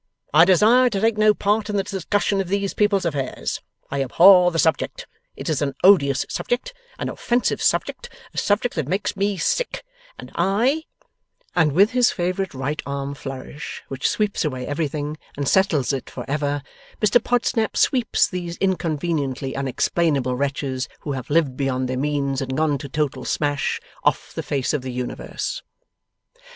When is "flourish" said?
13.13-13.83